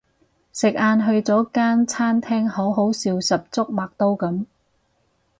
[0.51, 4.45] 食晏去咗間餐廳好好笑十足麥兜噉